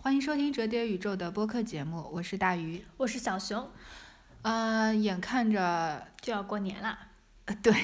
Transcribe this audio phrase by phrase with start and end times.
[0.00, 2.84] 欢迎收听折叠宇宙的播客节目，我是大鱼。
[2.96, 3.68] 我是小熊，
[4.42, 6.96] 呃，眼看着，就要过年了，
[7.46, 7.74] 呃，对，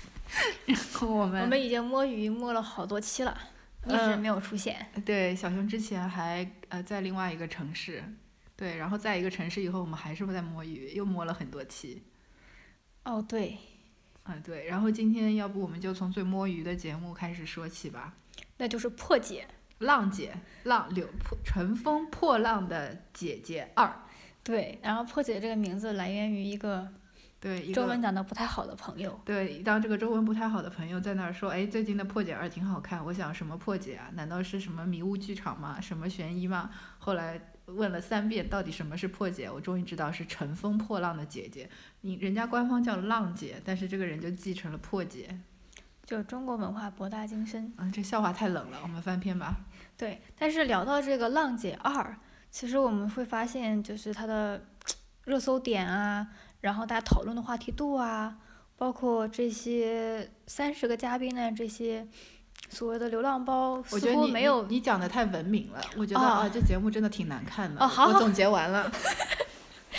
[0.64, 3.38] 然后我们我们已经摸鱼摸了好多期了，
[3.84, 4.90] 一直呃没有出现。
[5.04, 8.02] 对小熊之前还呃在另外一个城市，
[8.56, 12.02] 对，然后在一个城市以后，我们还是在摸鱼，又摸了很多期。
[13.04, 13.58] 哦，对，
[14.24, 18.14] 嗯、对，然后今天要不我们就从最摸鱼的节目开始说起吧。
[18.56, 19.46] 那就是破解。
[19.80, 20.32] 浪姐，
[20.64, 23.90] 浪柳破乘风破浪的姐姐二，
[24.42, 26.86] 对，然后破解这个名字来源于一个
[27.40, 29.18] 对，一中文讲的不太好的朋友。
[29.24, 34.10] 对，当这个中文不太好的朋友在那儿说，哎，最近的破解二挺好看，我想什么破解啊？
[34.12, 35.80] 难道是什么迷雾剧场吗？
[35.80, 36.70] 什么悬疑吗？
[36.98, 39.50] 后来问了三遍，到底什么是破解？
[39.50, 41.70] 我终于知道是乘风破浪的姐姐。
[42.02, 45.40] 你人家官方叫浪姐，但是这个人就继承了破解。
[46.10, 49.54] 就中国文化博大精深，嗯，这笑话太冷了，我们翻篇吧。
[49.96, 50.20] 对。
[50.36, 52.02] 但是聊到这个《浪姐二》，
[52.50, 54.60] 其实我们会发现，就是它的
[55.26, 56.26] 热搜点啊，
[56.62, 58.38] 然后大家讨论的话题度啊，
[58.76, 62.08] 包括这些三十个嘉宾的这些
[62.68, 67.80] 所谓的流浪包，我似觉得你你乎没有你讲的太文明了，我觉得哦啊，这节目真的挺难看的。
[67.80, 68.90] 哦好好我总结完了。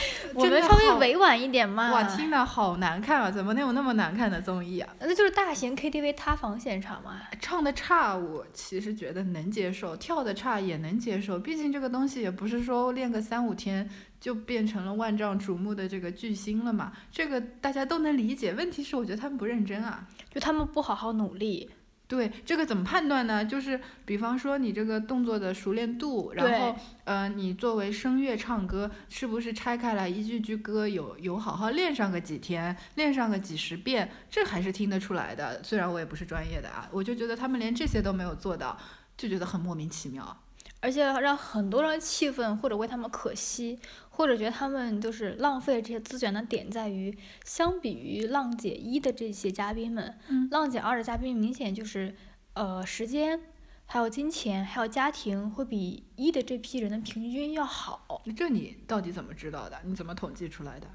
[0.34, 1.92] 我们稍微委婉一点嘛。
[1.92, 3.32] 哇，听的好难看啊！
[3.32, 4.94] 怎么能有那么难看的综艺啊？
[5.00, 7.22] 那就是大型 KTV 塌房现场嘛。
[7.40, 11.38] 唱的差，我其实觉得能接受；跳的差也能接受。
[11.40, 18.54] 毕竟这个东西也不是说练个三五天就变成了万丈瞩目的这个巨星了嘛，这个大家都能理解。
[18.54, 20.08] 问题是，我觉得他们不认真啊。
[20.34, 21.70] 就他们不好好努力，
[22.12, 23.46] 对这个怎么判断呢？
[23.46, 35.64] 就是比方说你这个动作的熟练度，然后呃，你作为声乐唱歌，是不是拆开来一句句歌有有好好练上个几天，练上个几十遍，这还是听得出来的。
[35.64, 38.78] 虽然我也不是专业的啊，我就觉得他们连这些都没有做到，
[39.16, 40.38] 就觉得很莫名其妙。
[40.82, 43.80] 而且让很多人气愤，或者为他们可惜，
[44.10, 52.16] 或者觉得他们就是浪费这些资源的点在于，相比于浪姐一的这些嘉宾们，嗯浪姐二的嘉宾明显就是
[52.54, 53.40] 呃时间。
[53.86, 58.22] 还有金钱，还有家庭，会比一的这批人的平均要好。
[58.38, 59.78] 这你到底怎么知道的？
[59.84, 60.88] 你怎么统计出来的？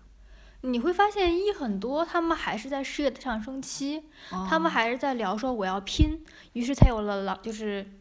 [0.63, 4.05] 你会发现一很多，他们还是在事业的上升期，
[4.49, 7.96] 他们哦还是在聊说我要拼，于是才有了浪，就是蓝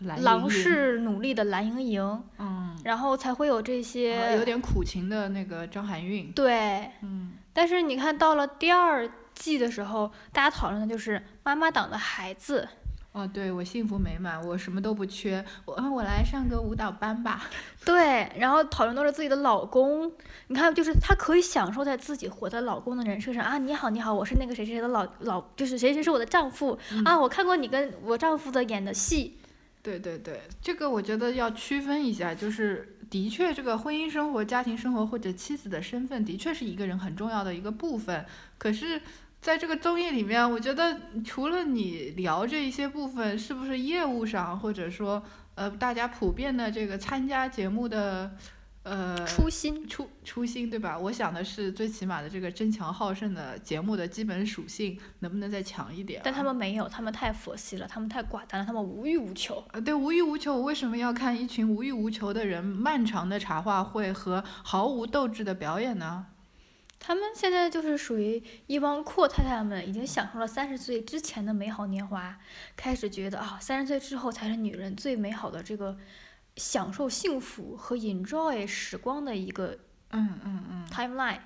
[0.00, 6.90] 狼式努力的蓝盈莹，嗯，然后才会有这啊些有点苦情的那个张含韵，对。
[7.02, 12.66] 嗯，但是你看到了第二季的时候，大家讨论的就是妈妈党的孩子，
[13.12, 17.48] 哦，对我幸福美满，我什么都不缺，我嗯我来上个舞蹈班吧。
[17.84, 20.10] 对，然后讨论都是自己的老公。
[20.46, 29.38] 你看，就是她可以享受在自己活在老公的人设上啊，你好，你好，我是那个谁谁谁的老老，就是谁谁是我的丈夫、啊，我看过你跟我丈夫的演的戏，
[29.82, 38.26] 对对对，这个我觉得要区分一下，就是的确，这个婚姻生活、家庭生活或者妻子的身份，的确是一个人很重要的一个部分。
[38.58, 39.00] 可是，
[39.40, 45.22] 在这个综艺里面，我觉得除了你聊这一些部分，是不是业务上，或者说
[45.54, 48.36] 呃大家普遍的这个参加节目的
[48.90, 49.88] 呃初心。
[49.88, 50.98] 初初心，对吧？
[50.98, 56.22] 我想的是最起码的这个争强好胜的节目的基本属性，能不能再强一点啊？
[56.24, 59.64] 但他们没有，他们太佛系了，他们太寡淡了，他们无欲无求。
[59.72, 66.26] 呃，对，无欲无求，我为什么要看一群无欲无求的人漫长的茶话会和毫无斗志的表演呢？
[67.02, 72.38] 他们现在就是属于一帮阔太太们，已经享受了三十岁之前的美好年华，
[72.76, 75.96] 开始觉得啊，三十岁之后才是女人最美好的这个
[76.60, 79.78] 享受幸福和 enjoy 时光的一个
[80.10, 81.40] 嗯嗯嗯，timeline。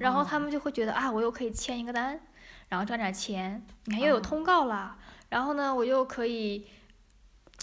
[0.00, 2.20] 然后他们就会觉得啊，我又可以签一个单，
[2.68, 4.96] 然后赚点钱，你看又有哦通告了，
[5.28, 6.66] 然后呢，我又可以。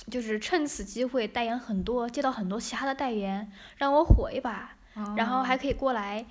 [0.10, 4.76] 就是趁此机会代言很多，接到很多其他的代言，让我火一把。
[5.16, 6.26] 然后还可以过来，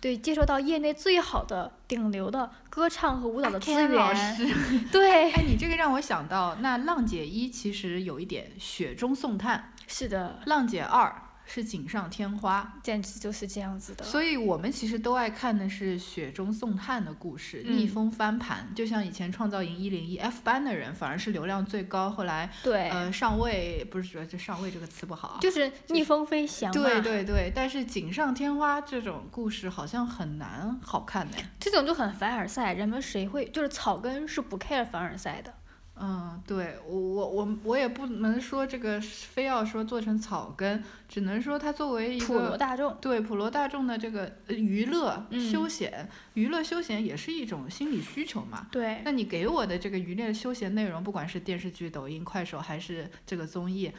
[0.00, 4.16] 对，接受到业内最好的、顶流的歌唱和舞蹈的资源。
[4.16, 4.46] 师，
[4.90, 14.04] 对，哎，你这个让我想到，那浪姐一其实有一点雪中送炭，是的，浪姐二是锦上添花，简直就是这样子的。
[14.04, 18.68] 所以我们其实都爱看的是雪中送炭的故事，逆嗯风翻盘。
[18.74, 26.72] 就像以前创造营一零一 F 班的人，反而是流量最高，后来对，呃上位不是说这上位这个词不好啊，就是逆风飞翔。
[26.72, 31.36] 对对对，但是锦上添花这种故事好像很难好看的。
[31.60, 35.54] 这种就很凡尔赛，人们谁会就是草根是不 care 凡尔赛的。
[35.98, 48.66] 嗯，对我我我我也不能说这个非要说做成草根，只能说它作为一普罗个大众，对普罗大众的这个呃娱乐、嗯休闲，娱乐休闲也是一种心理需求嘛。
[48.70, 53.90] 对，那你给我的这个娱乐休闲内容，不管是电视剧、抖音、快手，还是这个综艺，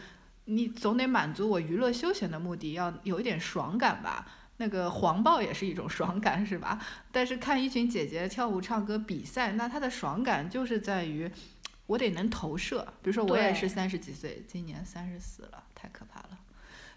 [0.45, 4.27] 你总得满足我娱乐休闲的目的，要有一点爽感吧。
[4.59, 6.79] 那个黄暴也是一种爽感，是吧？
[7.11, 11.31] 但是看一群姐姐跳舞、唱歌、比赛，那它的爽感就是在于，
[11.87, 12.85] 我得能投射。
[13.01, 16.37] 比如说我也是三十几岁，今年三十四了，太可怕了。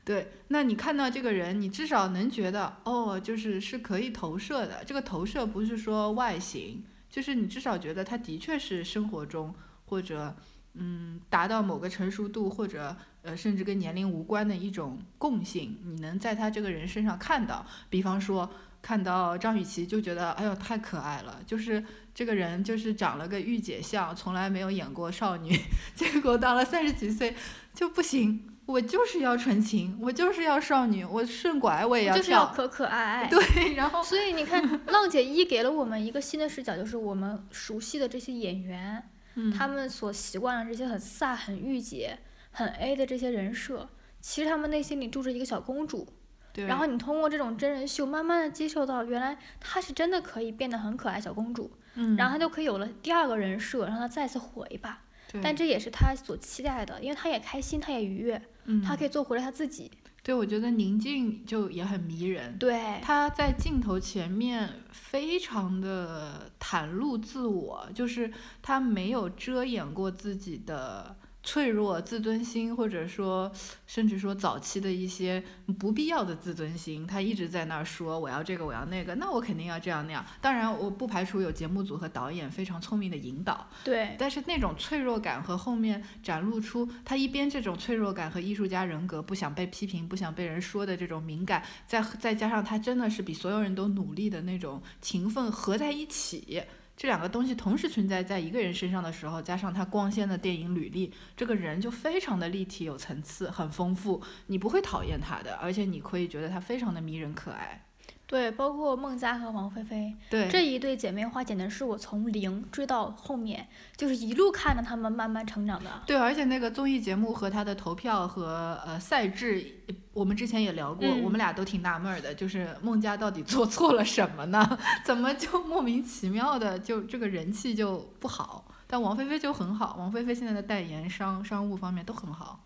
[0.05, 4.85] 对，那你看到这个人，你至少能觉得，哦，就是是可以投射的。
[4.85, 9.55] 这个投射不是说外形，就是你至少觉得他的确是生活中
[9.87, 10.37] 或者。
[10.75, 17.67] 嗯，达到某个成熟度，或者呃，甚至跟年龄无关的一种共性，你能在他这个人身上看到。
[17.91, 18.49] 比方说，
[18.81, 21.43] 看到张雨绮就觉得，哎呦，太可爱了。
[21.45, 21.85] 就是
[22.21, 25.59] 这个人就是长了个御姐相，从来没有演过少女，
[25.97, 27.35] 结果到了三十几岁
[27.73, 33.27] 就不行，我就是要纯情，我就是要少女，我顺拐我也要跳，就是要可可爱爱。
[33.27, 39.03] 对，然后所以你看，浪姐一给了我们一个新的视角，就是我们熟悉的这些演员。
[39.57, 42.19] 他们所习惯的这些很飒、很御姐、
[42.51, 43.89] 很 A 的这些人设，
[44.21, 46.07] 其实他们内心里住着一个小公主。
[46.53, 46.67] 对。
[46.67, 51.71] 然后你通过这种真人秀，慢慢的接受到，原来她是真的可以变得很可爱小公主。
[51.95, 52.17] 嗯。
[52.17, 55.03] 然后他就可以有了第二个人设，让他再次火一把。
[55.43, 58.43] 但这也是他所期待的，因为他也开心，他也愉悦。
[58.65, 58.83] 嗯。
[58.83, 59.91] 她可以做回了他自己。
[60.23, 62.59] 对，我觉得宁静就也很迷人。
[62.59, 71.17] 对，他在镜头前面非常的袒露自我，就是他没有遮掩过自己的。
[71.43, 73.51] 脆弱自尊心，或者说，
[73.87, 75.43] 甚至说早期的一些
[75.79, 80.25] 不必要的自尊心，他一直在那儿说我要这个我要那个，那我肯定要这样那样。
[80.41, 83.69] 当然，我不排除有节目组和导演非常聪明的引导。
[83.83, 84.15] 对。
[84.19, 96.63] 但是那种脆弱感和后面展露出他一边这种脆弱感和艺术家人格，不想被批评、不想被人说的这种敏感，再再加上他真的是比所有人都努力的那种勤奋合在一起。
[97.01, 107.87] 这两个东西同时存在在一个人身上的时候，加上他光鲜的电影履历，这个人就非常的立体、有层次、很丰富，你不会讨厌他的，而且你可以觉得他非常的迷人可爱。
[108.31, 113.67] 对，包括孟佳和王菲菲，对这一对姐妹花，简直是我从零追到后面，
[113.97, 115.91] 就是一路看着她们慢慢成长的。
[116.07, 119.83] 对，而且那个综艺节目和他的投票和呃赛制，
[120.13, 124.79] 我们之前也聊过，我们俩都挺纳闷的，就是孟佳到底做错了什么呢？
[125.05, 128.65] 怎么就莫名其妙的就这个人气就不好？
[128.87, 132.61] 但王菲菲就很好，王菲菲现在的代言商商务方面都很好。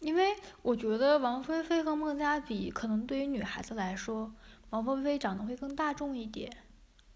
[0.00, 4.32] 因为我觉得王菲菲和孟佳比，可能对于女孩子来说，
[4.70, 6.50] 王菲菲长得会更大众一点。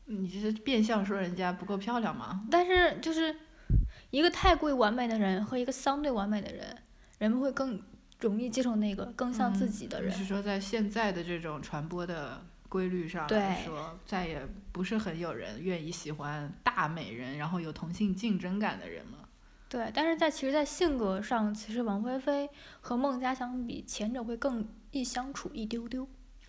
[0.06, 2.44] 你这是变相说人家不够漂亮吗？
[2.50, 3.34] 但是就是
[4.11, 6.76] 一个太过于完美的人和一个相对完美的人，
[7.19, 7.81] 人们会更
[8.19, 10.11] 容易接受那个更像自己的人。
[10.11, 19.21] 是说在现在的这种传播的规律上来说，再也不是很有人愿意喜欢大美人，然后有同性竞争感的人了。
[19.72, 22.50] 对，但是在其实，在性格上，其实王菲菲
[22.82, 26.06] 和孟佳相比，前者会更易相处一丢丢。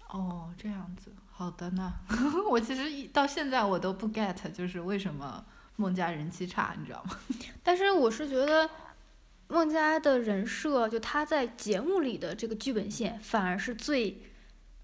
[0.09, 1.93] 哦，这样子，好的呢。
[2.51, 5.41] 我其实到现在我都不 get，就是为什么
[5.77, 7.17] 孟佳人气差，你知道吗？
[7.63, 8.69] 但是我是觉得，
[9.47, 14.21] 孟佳的人设，就她在节目里的这个剧本线，反而是最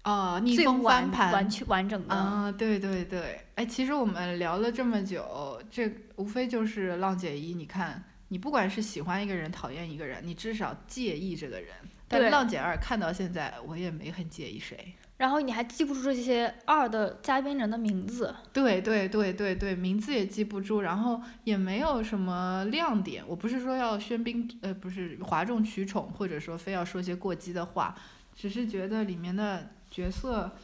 [0.00, 2.14] 啊逆风翻盘完全完整的。
[2.14, 8.02] 啊，对对对，哎，其实我们聊了这么久，这无非就是浪姐一，你看。
[8.30, 11.74] 你不管是喜欢一个人，讨厌一个人，你至少介意这个人。
[12.08, 14.94] 但浪姐二看到现在，我也没很介意谁。
[15.16, 18.34] 然后你还记不住这些二的嘉宾人的名字？
[18.52, 23.22] 对对对对对，名字也记不住，然后也没有什么亮点。
[23.26, 27.94] 我不是说要喧宾，呃，不是哗众取宠，或者说非要说些过激的话，
[28.34, 30.56] 只是觉得里面的角色。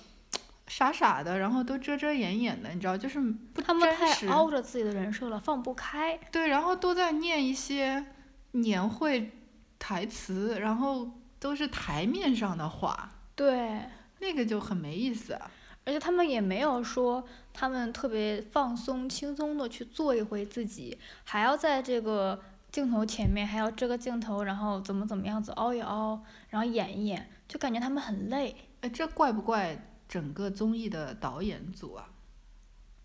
[0.67, 6.19] 傻傻的，然后都遮遮掩掩的，你知道，就是不他们太凹着自己的人设了，放不开。
[6.33, 8.05] 对，然后都在念一些
[8.53, 9.31] 年会
[9.79, 11.09] 台词，然后
[11.39, 13.11] 都是台面上的话。
[13.35, 13.83] 对，
[14.19, 15.39] 那个就很没意思。
[15.85, 22.43] 而且他们也没有说他们特别放松、轻松的去做一回自己，还要在这个
[22.73, 28.57] 镜头前面，还要这个镜头，然后怎么怎么样子凹一凹，然后演一演，就感觉他们很累。
[28.81, 29.79] 哎，这怪不怪？
[30.09, 32.09] 整个综艺的导演组啊、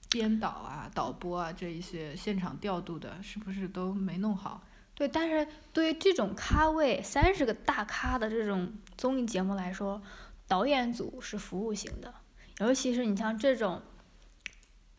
[0.09, 4.63] 编导啊、导播啊这一些现场调度的，是不是都没弄好？
[4.93, 10.01] 对，但是对于这种咖位三十个大咖的这种综艺节目来说，
[10.47, 12.13] 导演组是服务型的，
[12.59, 13.81] 尤其是你像这种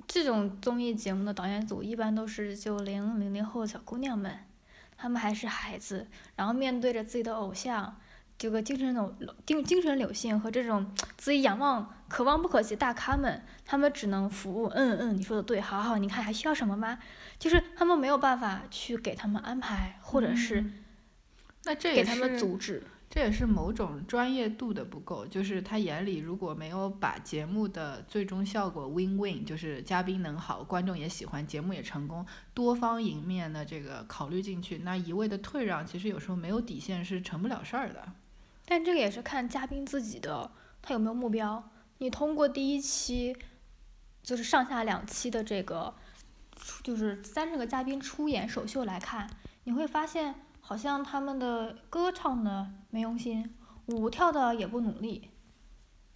[0.09, 4.47] 这种综艺节目的导演组，一般都是九零零零后小姑娘们，
[4.97, 8.01] 她们还是孩子，然后面对着自己的偶像。
[8.39, 9.15] 这个精神柳
[9.47, 14.67] 精精神流性和这种自己仰望、可望不可及大咖们，他们只能服务。
[14.69, 16.99] 嗯嗯，你说的对，好好，你看还需要什么吗？
[17.39, 20.65] 就是他们没有办法去给他们安排，或者是
[21.65, 22.83] 那这也给他们是阻止。
[23.09, 32.25] 这也是某种专业度的不够，就是他眼里如果没有把节目的最终效果 win win，就是嘉宾能好，观众也喜欢，节目也成功，
[32.55, 38.03] 多方赢面的这个考虑进去，那一味的退让，其实有时候没有底线是成不了事儿的。
[38.75, 40.51] 但这个也是看嘉宾自己的，
[40.81, 41.63] 他有没有目标。
[41.99, 43.37] 你通过第一期，
[44.23, 45.95] 就是上下两期的这个，
[46.83, 49.29] 就是三十个嘉宾出演首秀来看，
[49.65, 53.55] 你会发现好像他们的歌唱的没用心，
[53.89, 55.29] 舞跳的也不努力，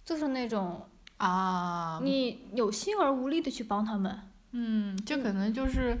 [0.03, 4.19] 就是那种啊，你有心而无力的去帮他们。
[4.53, 5.99] 嗯，这可能就是，嗯，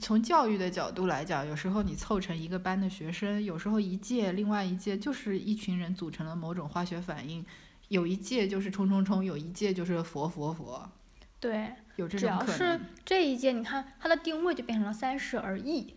[0.00, 7.44] 从教育的角度来讲，有时候你凑成一个班的学生，有时候一届另外一届就是一群人组成了某种化学反应，
[7.88, 10.88] 有一届就是冲冲冲，有一届就是佛佛佛，
[11.40, 12.80] 对，有这只要是种可能。
[13.04, 15.94] 这一届，你看它的定位就变成了三十而已，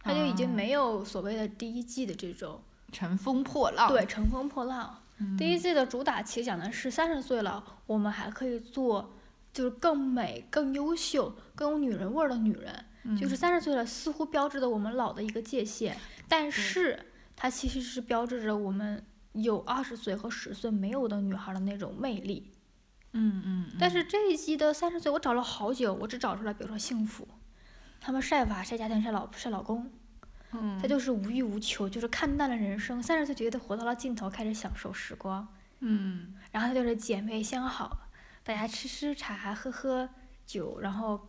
[0.00, 2.60] 它就已经啊没有所谓的第一季的这种。
[2.90, 3.88] 乘风破浪。
[3.88, 4.98] 对，乘风破浪。
[5.18, 9.14] 嗯第一季的主打其实讲的是三十岁了，我们还可以做，
[9.52, 12.84] 就是更美、更优秀、更有女人味儿的女人。
[13.20, 22.52] 就是嗯三十岁了，似乎标志着我们老的一个界限，但是它其实是标志着我们有二十岁和十岁没有的女孩的那种魅力。
[23.14, 27.26] 嗯嗯，但是这一季的三十岁，我找了好久，我只找出来，比如说幸福，
[28.00, 29.90] 他们晒娃、晒家庭、晒老晒老公，
[30.52, 33.02] 嗯他就是无欲无求，就是看淡了人生。
[33.02, 35.46] 三十岁觉得活到了尽头，开始享受时光。
[35.80, 37.98] 嗯然后他就是姐妹相好，
[38.44, 40.08] 大家吃吃茶，喝喝
[40.44, 41.28] 酒，然后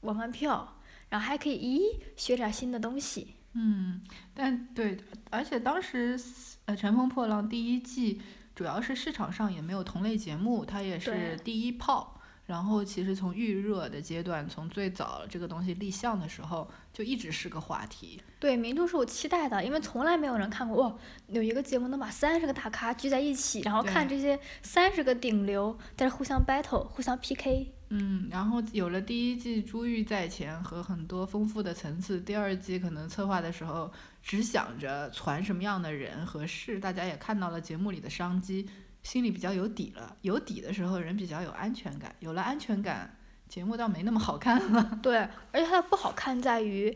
[0.00, 3.34] 玩玩票，然后还可以咦学点新的东西。
[3.52, 4.02] 嗯，
[4.34, 4.96] 但对，
[5.30, 6.18] 而且当时
[6.66, 8.20] 呃《乘风破浪》第一季
[8.54, 12.17] 主要是市场上也没有同类节目，它也是第一炮。
[12.48, 18.18] 然后其实从预热的阶段，从最早这个东西立项的时候，就一直是个话题。
[18.40, 27.74] 对，民众是我期待的，因为从来没有人看过哇，有一个节目能把三十个大咖聚在一起，然后看这些三十个顶流在这互相 battle、互相 PK。
[27.90, 38.68] 嗯，然后有了第一季珠玉在前和很多丰富的层次，第二季可能策划的时候只想着传什么样的人合适，大家也看到了节目里的商机，
[39.08, 40.14] 心里比较有底了。
[40.20, 43.16] 有底的时候，人比较有安全感，有了安全感，
[43.48, 44.82] 节目倒没那么好看了。
[45.02, 45.16] 对，
[45.50, 46.94] 而且它的不好看在于，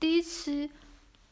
[0.00, 0.68] 第一期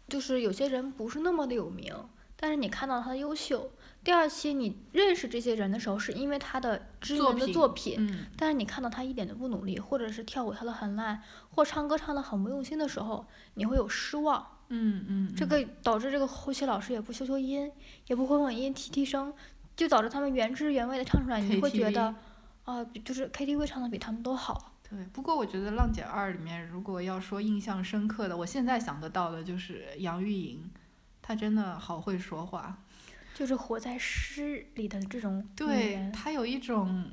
[0.07, 1.93] 就是有些人不是那么的有名，
[2.37, 3.73] 但是你看到他的优秀。
[4.05, 11.21] 第二期你认识这些人的时候，是因为他的知名的作品但是你看到他一点都不努力，或者是跳舞跳得很烂，
[11.51, 14.53] 或唱歌唱得很不用心的时候，你会有失望。
[14.69, 17.71] 嗯嗯，这个导致这个后期老师也不修修音，
[18.09, 19.33] 也不混混音提提声，
[19.77, 22.15] 就导致他们原汁原味的唱出来，你会觉得，
[22.65, 24.73] 啊、比就是 KTV 唱的比他们都好。
[24.89, 30.71] 对，不过我觉得《浪姐二》里面，如果要说印象深刻的，我现在想得到的就是杨钰莹，
[31.21, 32.83] 她真的好会说话。
[33.35, 37.11] 就是活在诗里的这种对她，有一种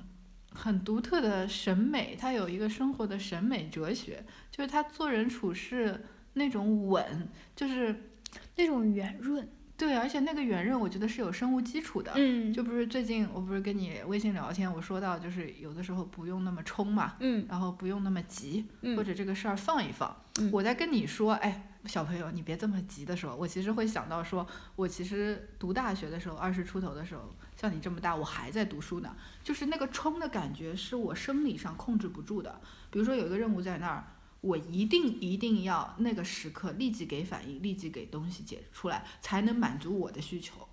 [0.54, 8.12] 很独特的审美，她有一个生活的审美哲学，就是她做人处事那种稳，就是
[8.56, 12.12] 那种圆润，对，而且那个圆润，我觉得是有生物基础的。
[12.16, 20.16] 嗯，就不是最近我不是跟你微信聊天，我说到就是有的时候不用那么冲嘛，嗯然后不用那么急，嗯或者这个事儿放一放。
[20.40, 32.62] 嗯我在跟你说，哎，小朋友，你别这么急的时候，我其实会想到说，我其实读大学的时候，二十出头的时候，像你这么大，我还在读书呢，就是那个冲的感觉是我生理上控制不住的。
[32.90, 34.04] 比如说有一个任务在那儿，
[34.44, 40.68] 我一定一定要那个时刻立即给反应，立即给东西解出来，才能满足我的需求。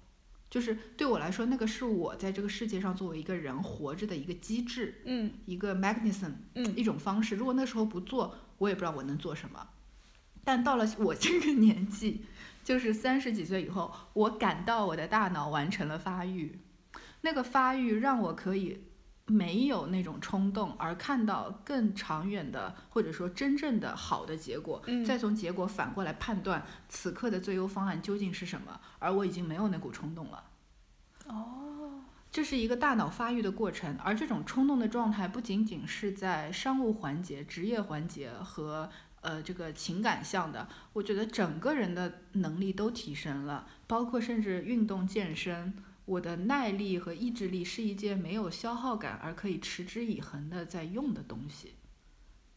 [0.50, 7.36] 就是对我来说，那个是我在这个世界上作为一个人活着的一个机制，嗯一个 mechanism，嗯一种方式。
[7.36, 9.68] 如果那时候不做，我也不知道我能做什么。
[10.42, 12.24] 但到了我这个年纪，
[12.64, 16.58] 就是三十几岁以后，我感到我的大脑完成了发育，
[17.20, 18.80] 那个发育让我可以
[19.30, 30.44] 没有那种冲动，而看到更长远的或者说真正的好的结果，嗯再从结果反过来判断此刻的最优方案究竟是什么，而我已经没有那股冲动了。
[31.28, 45.74] 哦，这是一个大脑发育的过程，而这种冲动的状态不仅仅是在商务环节、职业环节和呃这个情感项的，我觉得整个人的能力都提升了，包括甚至运动健身，
[46.10, 51.74] 我的耐力和意志力是一件没有消耗感而可以持之以恒的在用的东西，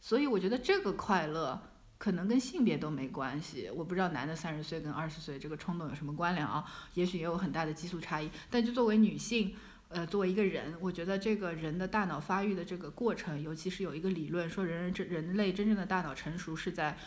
[0.00, 1.70] 所以我觉得这个快乐。
[1.96, 6.62] 可能跟性别都没关系，我不知道男的三十岁跟二十岁这个冲动有什么关联啊？
[6.94, 9.54] 也许也有很大的激素差异，但就作为女性，
[9.88, 16.98] 呃，作为一个人，我觉得这个人的大脑发育的这个过程，尤其是有一个理论说人人真人类真正的大脑成熟是在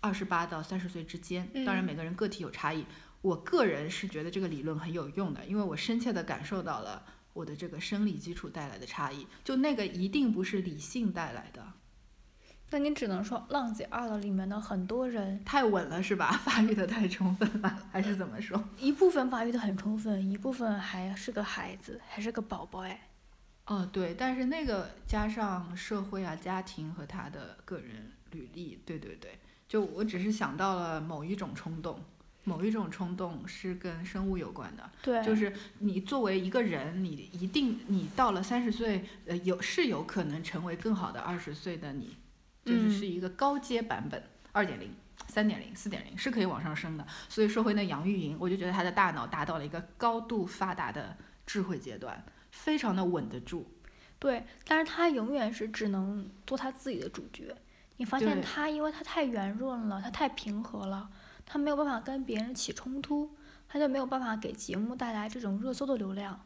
[0.00, 2.86] 二十八到三十岁之间，嗯当然每个人个体有差异。
[3.22, 11.72] 我个人是觉得这个理论很有用的，因为我深切的感受到了我的这个生理基础带来的差异，就那个一定不是理性带来的，
[12.70, 16.32] 那你只能说《浪姐二》了里面的很多人，太稳了是吧？
[16.44, 18.62] 发育的太充分了，还是怎么说？
[18.78, 23.08] 一部分发育的很充分，一部分还是个孩子，还是个宝宝哎。
[23.66, 32.00] 哦，对，但是那个加上社会啊、家庭和他的个人履历，对对对，就我只是想到了某一种冲动，
[32.46, 42.16] 某一种冲动是跟生物有关的，对，就是你作为一个人，你一定你到了三十岁，呃，有是有可能成为更好的二十岁的你，
[42.64, 44.22] 就是嗯是一个高阶版本，
[44.52, 44.90] 二点零。
[45.28, 52.22] 三点零、四点零是可以往上升的，所以说回那杨钰莹，我就觉得她的大脑达到了一个高度发达的智慧阶段，
[52.52, 53.66] 非常的稳得住。
[54.18, 57.54] 对，但是她永远是只能做她自己的主角。
[57.96, 61.08] 你发现她，因为她太圆润了，她太平和了，
[61.46, 63.30] 他没有办法跟别人起冲突，
[63.66, 66.44] 他就没有办法给节目带来这种热搜的流量。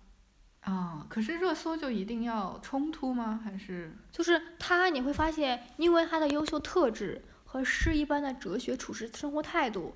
[0.61, 3.41] 啊、可是热搜就一定要冲突吗？
[3.43, 9.95] 还是就是他，你会发现，因为他的优秀特质和诗一般的哲学处事生活态度，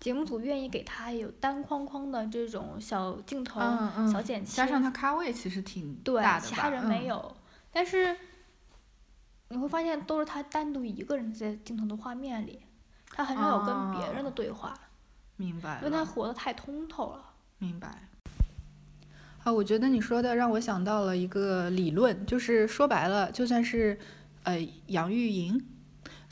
[0.00, 6.40] 节目组愿意给他有单框框的这种小镜头、嗯嗯小剪切，加上他咖位其实挺大，的吧？
[6.40, 7.36] 其他人没嗯有。
[7.70, 8.16] 但是
[9.50, 12.60] 你会发现，都是他单独一个人在镜头的画面里，
[13.16, 14.74] 他很少有跟别人的对话，
[15.36, 17.24] 明白因为他，活得太通透了。
[17.56, 17.88] 明白。
[19.42, 23.98] 啊，我觉得你说的让我想到了一个理论，就是说白了，就算是
[24.42, 24.58] 呃
[24.88, 25.64] 杨钰莹，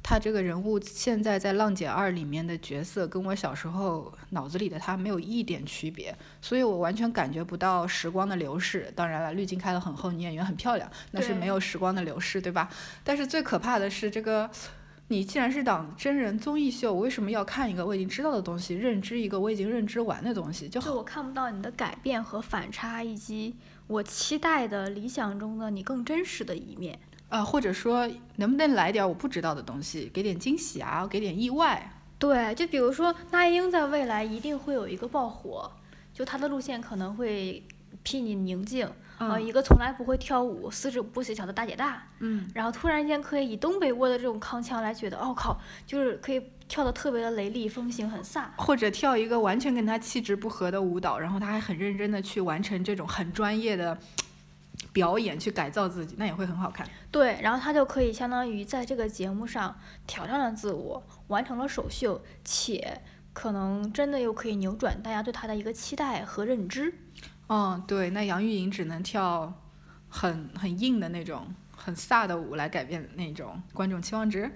[0.02, 8.92] 她这个人物现在在《浪姐二》里面的角色，跟我小时候脑子里的她没有一点区别，所以我完全感觉不到时光的流逝。
[8.94, 12.68] 当然了，滤镜开得很厚，女演员很漂亮，那是没有时光的流逝，对吧？
[13.02, 14.50] 但是最可怕的是这个。
[15.08, 20.68] 你既然是档真人综艺秀，我为什么要看一个我已经知道的东西，认知一个我已经认知完的东西？
[20.68, 23.54] 就就我看不到你的改变和反差，以及
[23.86, 26.98] 我期待的理想中的你更真实的一面。
[27.28, 31.90] 啊，或者说能不能来点我不知道的东西，给点惊喜啊，给点意外。
[32.18, 35.70] 对，就比如说那英在未来一定会有一个爆火，
[36.14, 37.62] 就她的路线可能会
[38.04, 48.44] 睥睨宁静，呃，嗯一个从来不会跳舞、四肢不协调的大姐大，嗯，然后突然间可以以东北味的这种康腔来觉得，哦靠，就是可以跳得特别的雷厉风行，很飒。
[48.56, 53.96] 或者跳一个完全跟他气质不合的舞蹈，然后他还很认真的去完成这种很专业的
[54.92, 56.86] 表演，去改造自己，那也会很好看。
[57.10, 63.00] 对，然后她就可以相当于在这个节目上挑战了自我，完成了首秀，且
[63.32, 66.92] 可能真的又可以扭转大家对她的一个期待和认知。
[67.48, 69.52] 嗯，对，那杨钰莹只能跳
[70.08, 74.50] 很很硬的那种、很飒的舞来改变那种观众期望值。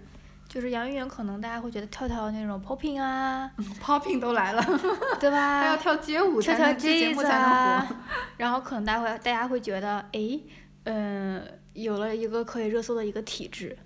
[0.49, 3.51] 就是杨钰莹，可能大家会觉得跳跳那种 popping 啊，
[3.85, 4.63] Popping 都来了，
[5.21, 5.63] 对吧？
[5.63, 5.77] 她要？
[5.77, 7.95] 跳街舞才能这节目才能啊火。，
[8.39, 10.41] 然后可能大家会大家会觉得，哎，
[10.85, 13.77] 嗯、有了一个可以热搜的一个体质。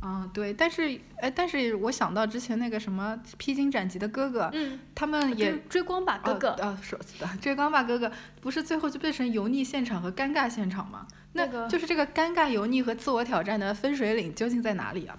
[0.00, 11.06] 嗯，对，但是哎，但是我想到之前那个什么披荆斩棘的哥哥，嗯，他们也追追光吧哥哥，呃，呃说的追光吧哥哥，不是最后就变成油腻现场和尴尬现场吗？
[11.32, 15.18] 那那个就是这个尴尬、油腻和自我挑战的分水岭究竟在哪里啊？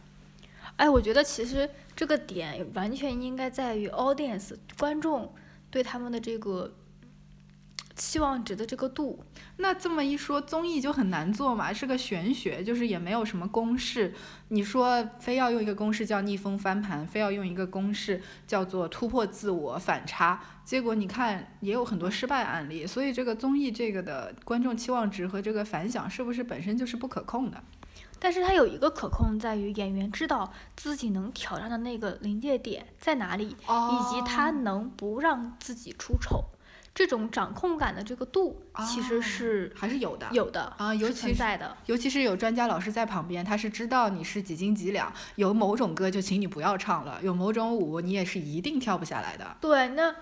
[0.77, 5.33] 哎，我觉得其实这个点完全应该在于 audience 观众
[5.69, 6.73] 对他们的这个
[7.99, 9.23] 期望值的这个度。
[9.57, 14.15] 那这么一说，综艺就很难做嘛，是个玄学，就是也没有什么公式。
[14.47, 22.87] 你说非要用一个公式叫逆风翻盘，非要用一个公式叫做突破自我反差，结果你看也有很多失败案例。
[22.87, 27.61] 所以这个综艺这个的观众期望值和这个反响是不是本身就是不可控的？
[28.21, 36.43] 但是它有一个可控在于演员知道自己能挑战的那个临界点在哪里，以及他能不让自己出丑。
[36.99, 40.27] 这种掌控感的这个度其实哦是还是有的。
[40.33, 41.77] 有的啊尤其是在的。
[41.85, 49.55] 尤其是有专家老师在旁边，他是知道你是几斤几两，有某种歌就请你不要唱了，有某种舞你也是一定跳不下来的。
[49.61, 50.13] 对，那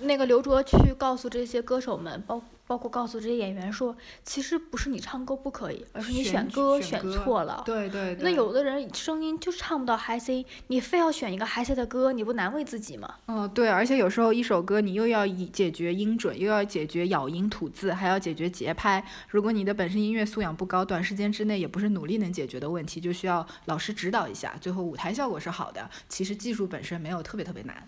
[0.00, 7.62] 那个刘卓去告诉这些歌手们，包包括告诉这些演员说，其实不是你唱歌不可以，而是你选选歌选错了。
[7.64, 8.22] 对对对。
[8.22, 13.14] 那有的人声音就唱不到 high C，你非要选一个 high C 的歌，你不难为自己吗？
[13.26, 19.02] 嗯，对，而且有时候一首歌你又要以解决音准，又要解决咬音吐字，还要解决节拍。
[19.28, 24.54] 如果你的本身音乐素养不高，短时间之内也不是努力能解决的问题，就需要老师指导一下。
[24.60, 27.82] 最后舞台效果是好的，其实技术本身没有特别特别难。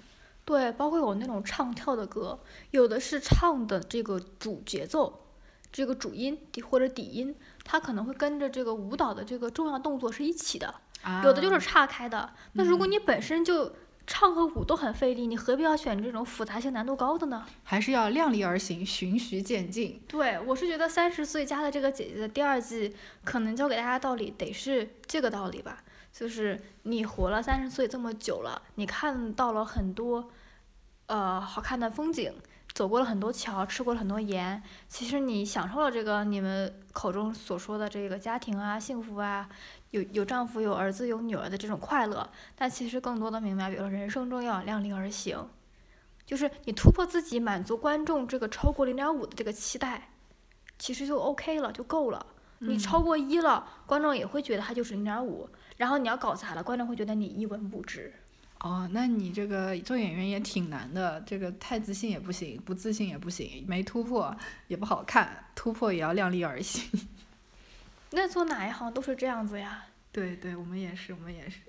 [0.50, 2.36] 对，包括有那种唱跳的歌，
[2.72, 5.28] 有的是唱的这个主节奏，
[5.70, 7.32] 这个主音底或者底音，
[7.62, 10.74] 它可能会跟着这个舞蹈的这个重要动作是一起的。
[11.22, 12.32] 有的就是啊岔开的。
[12.54, 13.72] 那如果你本身就
[14.08, 17.46] 唱和舞都很费力，你何必要选这种复杂性难度高的呢？
[17.62, 20.02] 还是要量力而行，循序渐进。
[20.08, 30.28] 对，我是觉得三十岁加的这个姐姐的第二季，可能教给大家道理得是这个道理吧，就是你活了三十岁这么久了，你看到了很多，
[31.10, 32.32] 呃，好看的风景，
[32.72, 39.48] 走过了很多桥，吃过了很多盐，其实你享受了这个你们口中所说的这个家庭啊、幸福啊，
[39.90, 45.48] 有有丈夫、有儿子、有女儿的这种快乐，但其实更多的明白，比如说人生中要量力而行。
[46.24, 50.10] 就是你突破自己，满足观众这个超过零点五的这个期待，
[50.78, 52.24] 其实就 OK 了，就够了。
[52.60, 58.14] 你超过一了，观众也会觉得它就是零点五，然后你要搞砸了，观众会觉得你一文不值。
[58.60, 64.36] 哦，那你这个做演员也挺难的，这个太自信也不行，不自信也不行，没突破
[64.68, 67.08] 也不好看，突破也要量力而行。
[68.12, 69.86] 那做哪一行都是这样子呀。
[70.12, 71.60] 对对，我们也是，我们也是。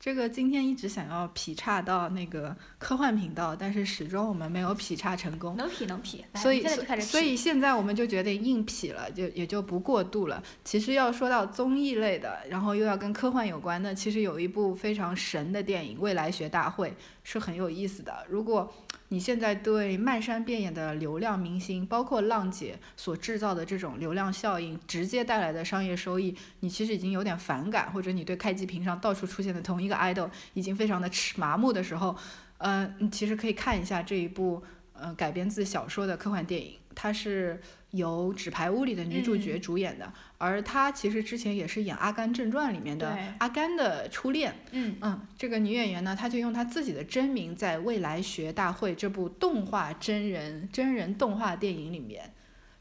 [0.00, 5.54] 这个今天一直想要劈叉到那个科幻频道，但是始终我们没有劈叉成功。
[5.58, 6.66] 能劈能劈， 来所以，
[7.02, 10.42] 所以劈现在我们就决定硬劈了，就也就不过度了。
[10.64, 16.88] 其实要说到综艺类的，然后又要跟科幻有关的，其实有一部非常神的电影《未来学大会》
[17.32, 18.26] 是很有意思的。
[18.28, 18.72] 如果
[19.08, 32.16] 你现在对漫山遍野的流量明星，包括浪姐所制造的这种流量效应直接带来的商业收益，你其实已经有点反感，或者你对开机屏上到处出现的同一个 idol 已经非常的吃麻木的时候，
[32.58, 34.62] 嗯，你其实可以看一下这一部
[34.92, 44.54] 呃改编自小说的科幻电影，它是由《纸牌屋》里的女主角主演的，而她其实之前也是演《阿甘正传》里面的阿甘的初恋。
[44.72, 52.32] 嗯，嗯，这个女演员呢，她就用她自己的真名，在《未来学大会》这部动画真人真人动画电影里面，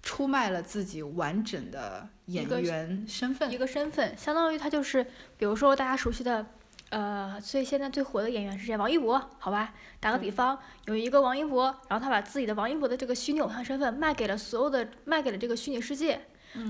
[0.02, 3.58] 出卖了自己完整的演员身份一。
[3.58, 5.04] 个身份，相当于他就是，
[5.38, 6.46] 比如说大家熟悉的，
[6.90, 8.76] 呃，所以现在最火的演员是谁？
[8.76, 9.74] 王一博，好吧？
[10.00, 16.22] 打个比方，有一个王一博，然后他把自己的王一博的这个虚拟偶像身份卖给了所有的，卖给了这个虚拟世界，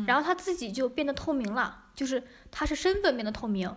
[0.05, 3.73] 然后他自己就变得透明了，就是他是身份变得透明，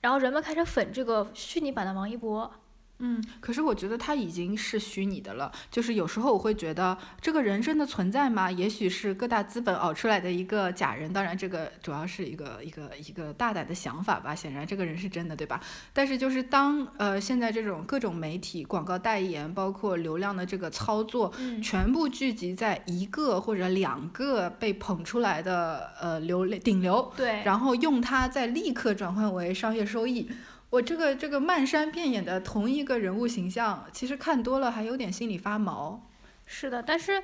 [0.00, 2.52] 然后人们开始粉这个虚拟版的王一博。
[3.00, 5.50] 嗯，可是我觉得他已经是虚拟的了。
[5.70, 8.50] 就是有时候我会觉得，这个人真的存在吗？
[8.50, 11.12] 也许是各大资本熬出来的一个假人。
[11.12, 14.34] 当然，这个主要是一个一个一个大胆的想法吧。
[14.34, 15.60] 显然，这个人是真的，对吧？
[15.92, 30.28] 但是就是当呃现在这种各种媒体、广告代言，包括流量的这个操作，嗯，全部聚集在一个或者两个被捧出来的呃流顶流，对，然后用它再立刻转换为商业收益。
[30.70, 36.08] 我这个这个漫山遍野的同一个人物形象，其实看多了还有点心里发毛。
[36.46, 37.22] 是的，但是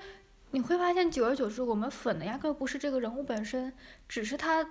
[0.50, 3.72] 你会发现，久而久之，我们粉的压根儿不是这个人物本身，
[4.08, 4.66] 只是他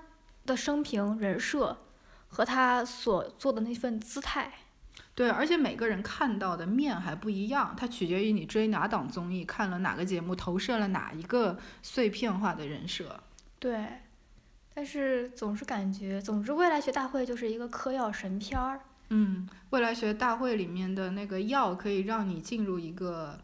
[0.46, 1.78] 的生平、人设
[2.28, 4.52] 和他所做的那份姿态。
[5.14, 13.22] 对，而且每个人看到的面还不一样，它取决于你追哪档综艺，看了哪个节目，投射了哪一个碎片化的人设。
[13.58, 14.02] 对，
[14.76, 18.82] 但是总是感觉，总之，未来学大会就是一个嗑药神片儿。
[19.10, 23.40] 嗯，未来学大会里面的那个药可以让你进入一个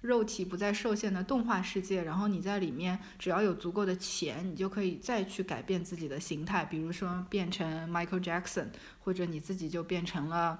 [0.00, 8.66] 肉体不再受限的动画世界，然后你在里面只要有足够的钱，你就可以再去改变自己的形态，比如说变成 Michael Jackson，
[8.98, 10.58] 或者你自己就变成了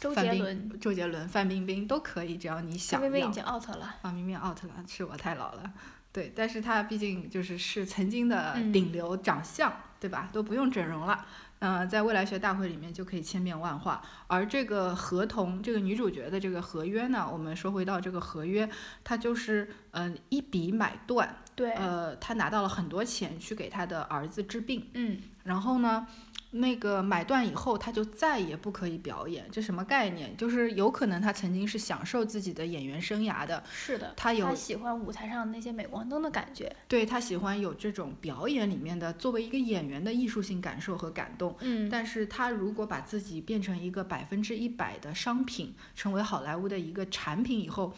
[0.00, 3.32] 周杰伦，周杰伦、范冰冰都可以，只要你想要范冰冰已。
[3.32, 3.94] 经 out 了。
[4.02, 5.72] 范冰冰 out 了，是我太老了。
[6.18, 10.28] 对，但是她毕竟就是是曾经的嗯顶流长相，对吧？
[10.32, 11.24] 都不用整容了。
[11.60, 14.02] 呃，在未来学大会里面就可以千变万化。
[14.26, 18.68] 而这个合同，这个女主角的这个合约呢，我们说回到这个合约，
[19.04, 26.04] 它就是嗯、呃一笔买断，对，呃，她拿到了很多钱去给她的儿子治病，嗯，然后呢，
[26.50, 30.34] 那个买断以后，他就再也不可以表演，这什么概念？
[30.36, 36.74] 就是有可能他曾经是享受自己的演员生涯的，是的，他有他喜欢舞台上那些镁光灯的感觉。
[36.88, 41.54] 对他喜欢有这种表演里面的作为一个演员的艺术性感受和感动。
[41.60, 47.92] 嗯，但是他如果把自己变成一个百分之一百的商品，成为好莱坞的一个产品以后，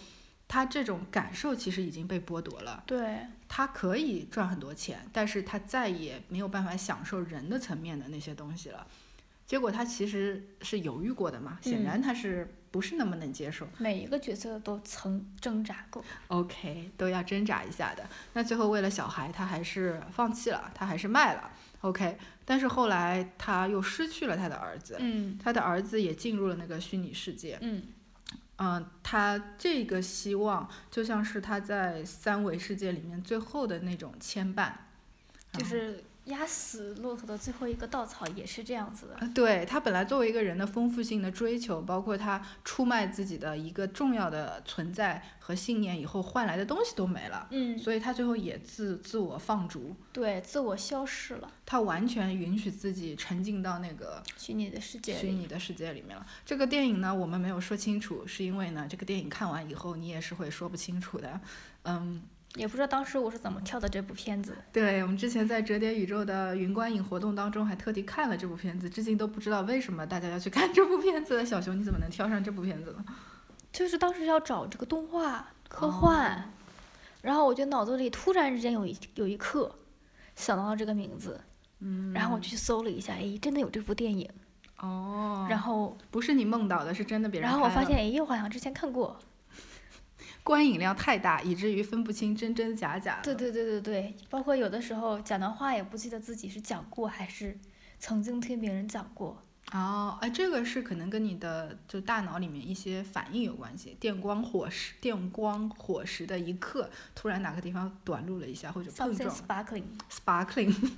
[0.49, 2.83] 他这种感受其实已经被剥夺了。
[2.85, 3.19] 对，
[3.53, 8.87] 他可以赚很多钱，但是他再也没有办法享受人的层面的那些东西了。
[9.45, 13.67] 结果他其实是犹豫过的嘛，显然他是不是那么能接受。
[13.79, 16.05] 每一个角色都曾挣扎过。
[16.29, 18.09] OK，都要挣扎一下的。
[18.35, 21.51] 那最后为了小孩，他还是放弃了，他还是卖了。
[21.81, 27.59] OK，但是后来他又失去了他的儿子，嗯他的儿子也进入了那个虚拟世界。
[27.63, 27.83] 嗯，
[28.63, 34.71] 嗯，他这个希望就像是他在三维世界里面最后的那种牵绊，
[35.55, 39.17] 就是压死骆驼的最后一个稻草也是这样子的。
[39.21, 55.19] 呃对他本来作为一个人的丰富性的追求，包括他出卖自己的一个重要的存在和信念以后换来的东西都没了，嗯，所以他最后也自自我放逐，对，自我消失了，他完全允许自己沉浸到那个虚拟的世界。
[55.19, 56.27] 虚拟的世界里面了。
[56.45, 61.41] 这个电影呢，我们没有说清楚，是因为呢，这个电影看完以后你也是会说不清楚的。
[61.85, 62.23] 嗯，
[62.57, 64.57] 也不知道当时我是怎么跳的这部片子。
[64.73, 71.45] 对我们之前在折叠宇宙的云观影活动当中还特地看了这部片子，至今都不知道为什么大家要去看这部片子。
[71.47, 73.05] 小熊，你怎么能跳上这部片子呢？
[73.73, 76.43] 就是当时要找这个动画科幻，
[77.23, 79.73] 然后我就脑子里突然之间有一有一刻
[80.35, 81.41] 想到了这个名字，
[81.79, 84.29] 嗯，然后我就去搜了一下，哎，真的有这部电影。
[84.79, 89.17] 哦，然后，不是你梦到的，是真的别人然后我发现，哎，我好像之前看过。
[90.43, 93.21] 观影量太大，以至于分不清真真假假。
[93.23, 97.59] 对对对对对，包括有的时候讲的话也不记得自己是讲过还是
[97.99, 99.43] 曾经听别人讲过。
[99.73, 109.85] 哦，哎，这个是可能跟你的就大脑里面一些反应有关系，电光火石、电光火石的一刻，突然哪个地方短路了一下或者碰撞 sparkling。
[110.11, 110.75] ，sparkling。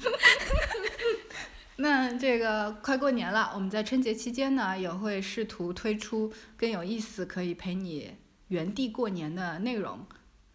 [1.77, 8.13] 那这个快过年了，我们在春节期间呢，也会试图推出更有意思、可以陪你
[8.53, 9.99] 原地过年的内容。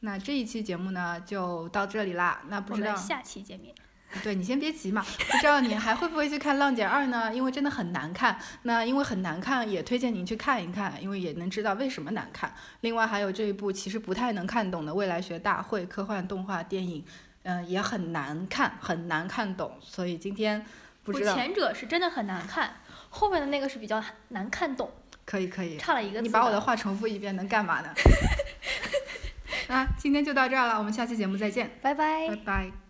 [0.01, 2.43] 那这一期节目呢，就到这里啦。
[2.47, 3.73] 那不知道下期见面。
[4.23, 7.33] 对你先别急嘛，不知道你还会不会去看《浪姐二》呢？
[7.33, 8.39] 因为真的很难看。
[8.61, 12.53] 那因为很难看，也推荐您去看一看，因为也能知道为什么难看。
[12.81, 17.03] 另外还有这一部其实不太能看懂的未来学大会科幻动画电影，
[17.43, 19.77] 嗯、也很难看，很难看懂。
[19.81, 20.63] 所以今天
[21.03, 22.75] 不我知道前者是真的很难看，
[23.09, 24.89] 后面的那个是比较难看懂，
[25.27, 26.21] 可以可以，差了一个字。
[26.21, 27.93] 你把我的话重复一遍能干嘛呢？
[29.67, 32.86] 啊，今天就到这儿了，我们下期节目再见，拜拜拜拜。